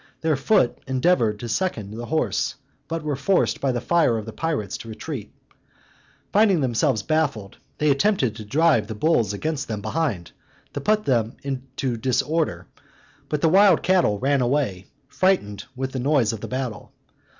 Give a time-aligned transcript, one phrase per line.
[0.21, 2.55] Their foot endeavored to second the horse,
[2.87, 5.31] but were forced by the fire of the pirates to retreat.
[6.33, 10.31] Finding themselves baffled, they attempted to drive the bulls against them behind,
[10.73, 12.65] to put them into disorder;
[13.29, 16.91] but the wild cattle ran away, frighted with the noise of the battle.